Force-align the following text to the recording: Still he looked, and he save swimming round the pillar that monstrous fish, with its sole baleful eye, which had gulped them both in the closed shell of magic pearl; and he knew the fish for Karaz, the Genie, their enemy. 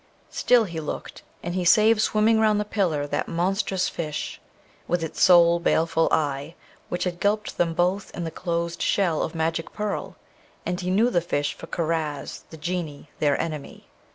Still 0.31 0.63
he 0.63 0.79
looked, 0.79 1.21
and 1.43 1.53
he 1.53 1.63
save 1.63 2.01
swimming 2.01 2.39
round 2.39 2.59
the 2.59 2.65
pillar 2.65 3.05
that 3.05 3.27
monstrous 3.27 3.87
fish, 3.87 4.41
with 4.87 5.03
its 5.03 5.21
sole 5.21 5.59
baleful 5.59 6.07
eye, 6.11 6.55
which 6.89 7.03
had 7.03 7.19
gulped 7.19 7.59
them 7.59 7.75
both 7.75 8.09
in 8.17 8.23
the 8.23 8.31
closed 8.31 8.81
shell 8.81 9.21
of 9.21 9.35
magic 9.35 9.71
pearl; 9.73 10.15
and 10.65 10.81
he 10.81 10.89
knew 10.89 11.11
the 11.11 11.21
fish 11.21 11.53
for 11.53 11.67
Karaz, 11.67 12.45
the 12.49 12.57
Genie, 12.57 13.11
their 13.19 13.39
enemy. 13.39 13.85